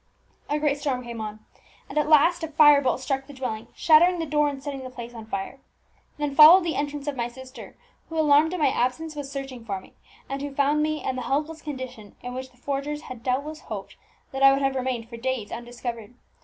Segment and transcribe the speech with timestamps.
[0.49, 1.45] A great storm came on,
[1.87, 4.89] and at last a fire bolt struck the dwelling, shattering the door, and setting the
[4.89, 5.59] place on fire.
[6.17, 7.77] Then followed the entrance of my sister,
[8.09, 9.93] who, alarmed at my absence, was searching for me,
[10.27, 13.95] and who found me in the helpless condition in which the forgers had doubtless hoped
[14.31, 16.15] that I would have remained for days undiscovered.